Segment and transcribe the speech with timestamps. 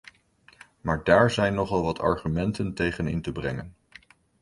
[0.81, 3.75] Maar daar zijn nogal wat argumenten tegen in te brengen.